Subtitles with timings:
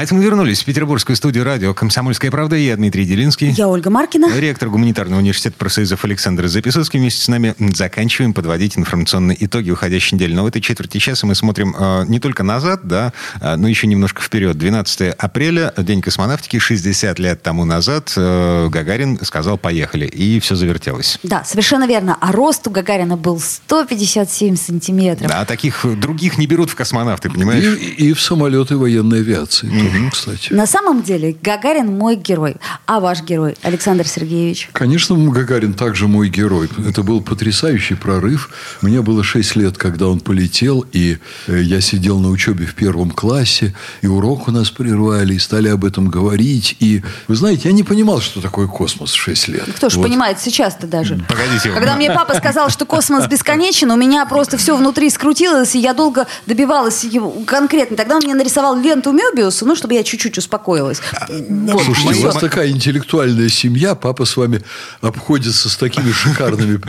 [0.00, 2.56] А это мы вернулись в петербургскую студию радио «Комсомольская правда».
[2.56, 3.50] Я Дмитрий Делинский.
[3.50, 4.34] Я Ольга Маркина.
[4.34, 6.98] Ректор гуманитарного университета профсоюзов Александр Записовский.
[6.98, 10.32] Вместе с нами заканчиваем подводить информационные итоги уходящей недели.
[10.32, 13.86] Но в этой четверти часа мы смотрим э, не только назад, да, э, но еще
[13.88, 14.56] немножко вперед.
[14.56, 21.18] 12 апреля, День космонавтики, 60 лет тому назад э, Гагарин сказал «поехали», и все завертелось.
[21.22, 22.16] Да, совершенно верно.
[22.22, 25.28] А рост у Гагарина был 157 сантиметров.
[25.28, 27.64] Да, а таких других не берут в космонавты, понимаешь?
[27.78, 30.52] И, и в самолеты военной авиации тоже, кстати.
[30.52, 32.56] На самом деле Гагарин мой герой.
[32.86, 34.68] А ваш герой, Александр Сергеевич?
[34.72, 36.68] Конечно, Гагарин также мой герой.
[36.86, 38.50] Это был потрясающий прорыв.
[38.80, 43.10] Мне было 6 лет, когда он полетел, и э, я сидел на учебе в первом
[43.10, 46.76] классе, и урок у нас прервали, и стали об этом говорить.
[46.80, 49.64] И, вы знаете, я не понимал, что такое космос в 6 лет.
[49.76, 50.06] Кто ж Вот.
[50.06, 51.16] понимает сейчас-то даже.
[51.28, 51.70] Погодите.
[51.70, 55.94] Когда мне папа сказал, что космос бесконечен, у меня просто все внутри скрутилось, и я
[55.94, 57.96] долго добивалась его конкретно.
[57.96, 61.00] Тогда он мне нарисовал ленту Мебиуса, ну, чтобы я чуть-чуть успокоилась.
[61.28, 62.20] Вот, Слушайте, всё.
[62.20, 64.62] у вас такая интеллектуальная семья, папа с вами
[65.00, 66.80] обходится с такими шикарными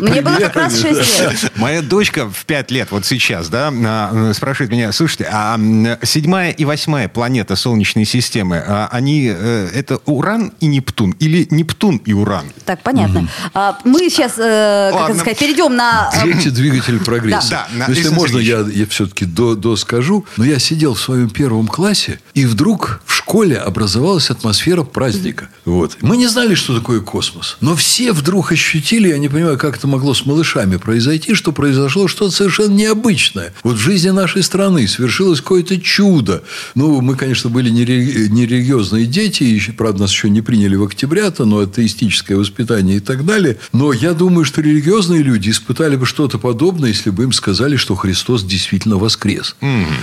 [0.00, 1.52] Мне было как раз примерами, 6 лет.
[1.56, 5.58] Моя дочка в 5 лет, вот сейчас, да, а, спрашивает меня, слушайте, а
[6.02, 11.96] седьмая и восьмая планета Солнечной системы, а, они, э, это Уран и Нептун или Нептун
[11.96, 12.44] и Уран?
[12.64, 13.28] Так, понятно.
[13.52, 16.12] А, мы сейчас, э, как это сказать, перейдем на...
[16.24, 17.66] Дети– двигатель прогресса.
[17.88, 20.24] Если можно, я, все-таки до, доскажу.
[20.36, 22.03] Но я сидел в своем первом классе,
[22.34, 25.48] и вдруг в школе образовалась атмосфера праздника.
[25.64, 25.96] Вот.
[26.02, 27.56] Мы не знали, что такое космос.
[27.60, 32.06] Но все вдруг ощутили, я не понимаю, как это могло с малышами произойти, что произошло
[32.08, 33.52] что-то совершенно необычное.
[33.62, 36.42] Вот в жизни нашей страны свершилось какое-то чудо.
[36.74, 41.44] Ну, мы, конечно, были нере- нерелигиозные дети, и правда, нас еще не приняли в октября-то,
[41.44, 43.56] но атеистическое воспитание и так далее.
[43.72, 47.94] Но я думаю, что религиозные люди испытали бы что-то подобное, если бы им сказали, что
[47.94, 49.56] Христос действительно воскрес.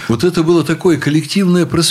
[0.07, 1.90] Вот это было такое коллективное просветление.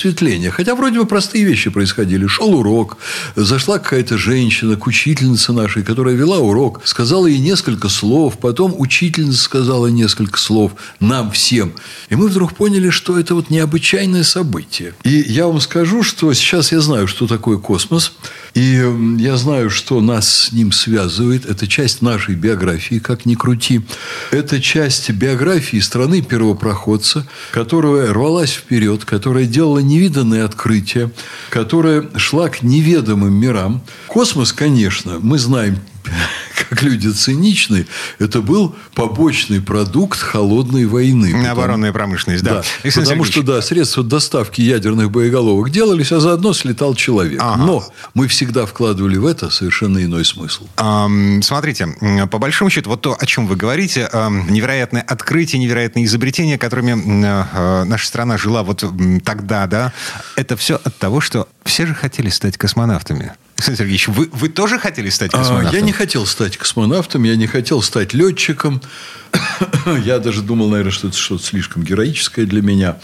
[0.51, 2.27] Хотя вроде бы простые вещи происходили.
[2.27, 2.99] Шел урок,
[3.37, 9.39] зашла какая-то женщина к учительнице нашей, которая вела урок, сказала ей несколько слов, потом учительница
[9.43, 11.75] сказала несколько слов нам всем.
[12.09, 14.95] И мы вдруг поняли, что это вот необычайное событие.
[15.05, 18.13] И я вам скажу, что сейчас я знаю, что такое космос,
[18.55, 18.83] и
[19.19, 21.47] я знаю, что нас с ним связывает.
[21.47, 23.83] Это часть нашей биографии, как ни крути.
[24.31, 31.11] Это часть биографии страны первопроходца, которая рвалась вперед, которая делала невиданные открытия,
[31.51, 33.83] которая шла к неведомым мирам.
[34.09, 35.79] Космос, конечно, мы знаем,
[36.69, 37.87] как люди циничны,
[38.19, 41.33] это был побочный продукт холодной войны.
[41.33, 42.55] Потому- Оборонная промышленность, да.
[42.55, 42.63] да.
[42.83, 47.41] Александр Потому Сергеевич, что, да, средства доставки ядерных боеголовок делались, а заодно слетал человек.
[47.43, 47.63] Ага.
[47.65, 47.85] Но
[48.15, 50.67] мы всегда вкладывали в это совершенно иной смысл.
[50.77, 51.89] Ам, Смотрите,
[52.31, 56.93] по большому счету, вот то, о чем вы говорите, ам, невероятное открытие, невероятные изобретения, которыми
[56.93, 58.85] м, э, наша страна жила вот
[59.25, 59.93] тогда, да,
[60.37, 63.33] это все от того, что все же хотели стать космонавтами.
[63.61, 65.75] Александр Сергеевич, вы, вы тоже хотели стать космонавтом?
[65.75, 68.81] Я не хотел стать космонавтом, я не хотел стать летчиком.
[70.03, 72.97] Я даже думал, наверное, что это что-то слишком героическое для меня.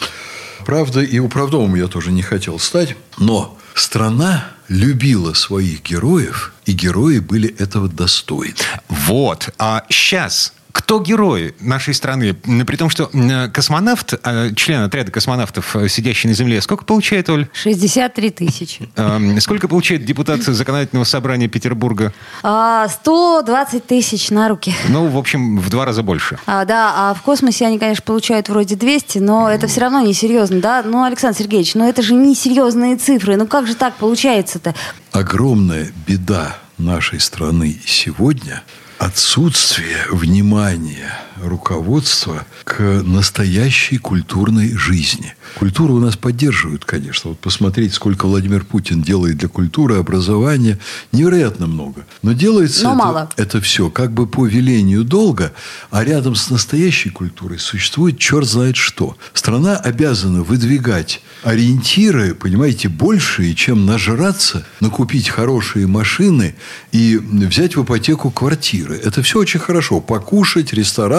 [0.65, 2.97] Правда, и управдомом я тоже не хотел стать.
[3.19, 8.55] Но страна любила своих героев, и герои были этого достойны.
[8.89, 9.51] Вот.
[9.59, 12.35] А сейчас кто герой нашей страны?
[12.35, 13.11] При том, что
[13.53, 17.49] космонавт, э, член отряда космонавтов, э, сидящий на Земле, сколько получает, Оль?
[17.55, 18.89] 63 тысячи.
[18.97, 22.13] Эм, Сколько получает депутат законодательного собрания Петербурга?
[22.43, 24.75] А, 120 тысяч на руки.
[24.89, 26.39] Ну, в общем, в два раза больше.
[26.45, 30.61] А, да, а в космосе они, конечно, получают вроде 200, но это все равно несерьезно,
[30.61, 30.83] да?
[30.85, 33.37] Ну, Александр Сергеевич, ну это же несерьезные цифры.
[33.37, 34.75] Ну как же так получается-то?
[35.13, 38.63] огромная беда нашей страны сегодня
[38.99, 45.35] отсутствие внимания руководства к настоящей культурной жизни.
[45.59, 47.31] Культуру у нас поддерживают, конечно.
[47.31, 50.79] Вот посмотреть, сколько Владимир Путин делает для культуры, образования,
[51.13, 52.07] невероятно много.
[52.23, 53.31] Но делается Но это, мало.
[53.37, 55.53] это все как бы по велению долга,
[55.91, 59.17] а рядом с настоящей культурой существует черт знает что.
[59.33, 66.55] Страна обязана выдвигать ориентиры, понимаете, большие, чем нажраться, накупить хорошие машины
[66.93, 68.97] и взять в ипотеку квартиры.
[68.97, 70.01] Это все очень хорошо.
[70.01, 70.73] Покушать,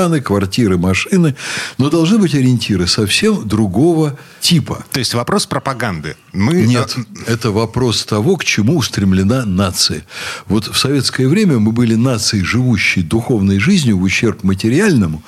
[0.07, 1.36] рестораны, квартиры, машины.
[1.77, 4.83] Но должны быть ориентиры совсем другого типа.
[4.92, 6.15] То есть вопрос пропаганды.
[6.38, 6.95] Мы, Нет,
[7.25, 10.06] это вопрос того, к чему устремлена нация.
[10.45, 15.24] Вот в советское время мы были нацией, живущей духовной жизнью в ущерб материальному,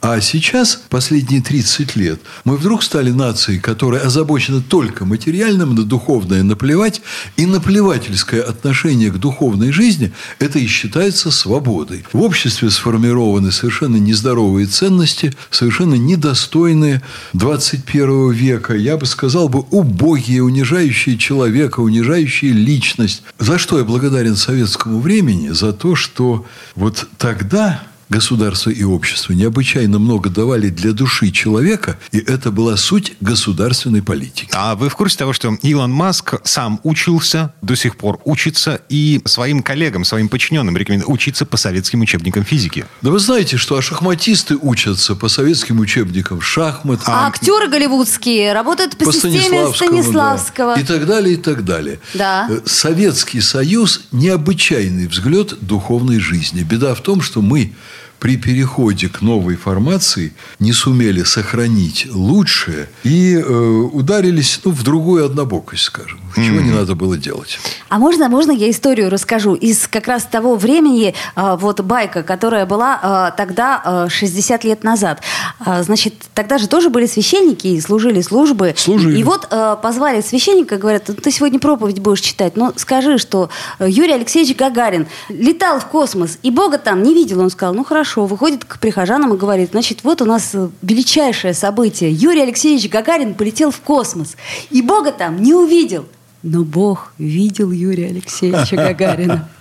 [0.00, 6.42] А сейчас, последние 30 лет, мы вдруг стали нацией, которая озабочена только материальным, на духовное
[6.42, 7.02] наплевать.
[7.36, 12.04] И наплевательское отношение к духовной жизни– это и считается свободой.
[12.12, 17.02] В обществе сформированы совершенно нездоровые ценности, совершенно недостойные
[17.32, 18.74] 21 века.
[18.74, 23.22] Я бы сказал бы, убогие, унижающие человека, унижающие личность.
[23.38, 25.50] За что я благодарен советскому времени?
[25.50, 32.18] За то, что вот тогда государство и общество необычайно много давали для души человека, и
[32.18, 34.50] это была суть государственной политики.
[34.52, 39.20] А вы в курсе того, что Илон Маск сам учился, до сих пор учится, и
[39.24, 42.86] своим коллегам, своим подчиненным рекомендует учиться по советским учебникам физики?
[43.02, 47.00] Да вы знаете, что а шахматисты учатся по советским учебникам шахмат.
[47.06, 50.74] А актеры голливудские работают по, по системе Станиславскому, Станиславского.
[50.74, 50.80] да.
[50.80, 52.00] И так далее, и так далее.
[52.14, 52.48] Да.
[52.50, 56.62] Э, Советский Союз– необычайный взгляд духовной жизни.
[56.62, 57.72] Беда в том, что мы
[58.18, 65.24] при переходе к новой формации не сумели сохранить лучшее и э, ударились ну, в другую
[65.24, 67.58] однобокость, скажем, чего не надо было делать.
[67.88, 72.66] А можно, можно я историю расскажу из как раз того времени, а, вот байка, которая
[72.66, 75.22] была а, тогда, а, 60 лет назад.
[75.60, 78.74] А, Значит, тогда же тоже были священники и служили службы.
[78.76, 79.18] Служили.
[79.18, 83.50] И вот а, позвали священника, говорят, «Ну, ты сегодня проповедь будешь читать, но скажи, что
[83.78, 87.40] э, Юрий Алексеевич Гагарин летал в космос, и Бога там не видел.
[87.40, 91.54] Он сказал, ну хорошо, выходит к прихожанам и говорит, значит, вот у нас э, величайшее
[91.54, 92.10] событие.
[92.10, 94.36] Юрий Алексеевич Гагарин полетел в космос,
[94.70, 96.06] и Бога там не увидел.
[96.42, 99.48] Но Бог видел Юрия Алексеевича Гагарина.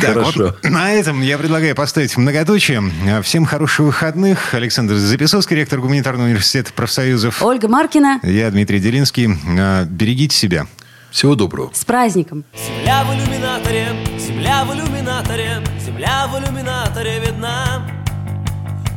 [0.00, 0.54] Так, Хорошо.
[0.62, 2.82] вот на этом я предлагаю поставить многоточие.
[3.22, 4.52] Всем хороших выходных.
[4.52, 7.42] Александр Записовский, ректор Гуманитарного университета профсоюзов.
[7.42, 9.30] Ольга Маркина, Я Дмитрий Делинский.
[9.58, 10.66] Э, Берегите себя.
[11.14, 11.70] Всего доброго.
[11.72, 12.44] с праздником!
[12.54, 13.86] Земля в иллюминаторе,
[14.18, 17.86] земля в иллюминаторе, земля в иллюминаторе видна.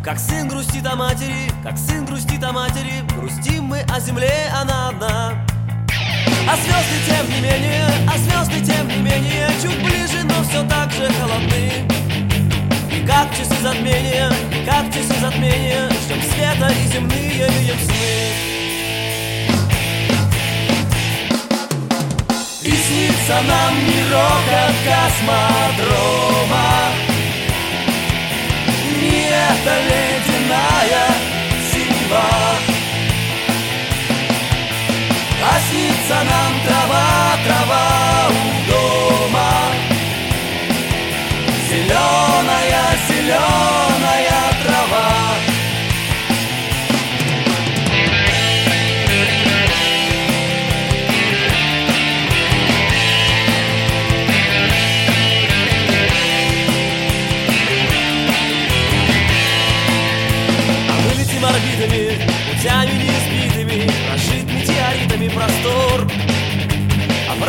[0.04, 4.90] Как сын грустит о матери, как сын грустит о матери, грустим мы о земле, она
[4.90, 5.46] одна.
[6.50, 10.92] А звезды тем не менее, а звезды тем не менее, чуть ближе, но все так
[10.94, 11.88] же холодны.
[12.92, 18.27] И как часы затмения, и как часы затмения, ждем света и земные видим сны.
[23.38, 26.70] Снится нам мирок от космодрома.
[29.02, 31.06] Не эта ледяная
[31.72, 32.30] синева
[35.44, 36.47] А снится нам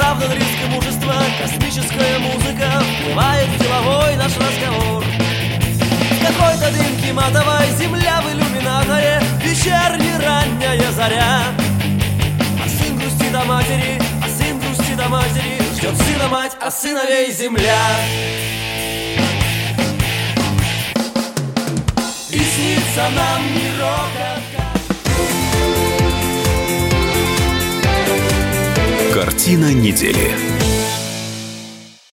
[0.09, 5.05] Оправдан риск и мужество, космическая музыка Вплывает в деловой наш разговор.
[5.05, 11.43] В какой-то дымке матовой земля в иллюминаторе Вечерняя ранняя заря
[12.65, 17.31] А сын грустит о матери, а сын грустит о матери Ждет сына мать, а сыновей
[17.31, 17.77] земля
[22.31, 24.58] И снится нам мирок от
[29.19, 30.68] Картина недели.